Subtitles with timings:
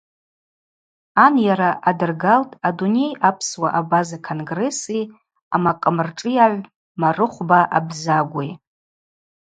[1.25, 5.01] Анйара адыргалтӏ Адуней апсуа-абаза конгресси
[5.55, 6.65] амакъымршӏыйагӏв
[7.01, 8.49] Марыхвба Абзагви.